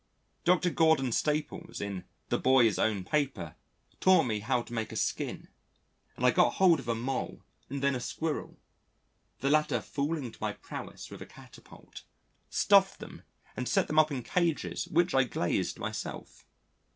Dr. 0.45 0.71
Gordon 0.71 1.11
Staples 1.11 1.79
in 1.79 2.05
the 2.29 2.39
Boy's 2.39 2.79
Own 2.79 3.03
Paper, 3.03 3.55
taught 3.99 4.23
me 4.23 4.39
how 4.39 4.63
to 4.63 4.73
make 4.73 4.91
a 4.91 4.95
skin, 4.95 5.47
and 6.17 6.25
I 6.25 6.31
got 6.31 6.55
hold 6.55 6.79
of 6.79 6.87
a 6.87 6.95
Mole 6.95 7.43
and 7.69 7.83
then 7.83 7.93
a 7.93 7.99
Squirrel 7.99 8.57
(the 9.41 9.51
latter 9.51 9.79
falling 9.79 10.31
to 10.31 10.39
my 10.41 10.53
prowess 10.53 11.11
with 11.11 11.21
a 11.21 11.27
catapult), 11.27 12.01
stuffed 12.49 12.99
them 12.99 13.21
and 13.55 13.69
set 13.69 13.85
them 13.85 13.99
up 13.99 14.11
in 14.11 14.23
cases 14.23 14.87
which 14.87 15.13
I 15.13 15.23
glazed 15.23 15.77
myself. 15.77 16.47